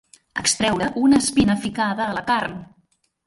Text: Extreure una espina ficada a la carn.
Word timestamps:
Extreure 0.43 0.87
una 1.01 1.19
espina 1.25 1.57
ficada 1.67 2.07
a 2.09 2.17
la 2.19 2.25
carn. 2.31 2.57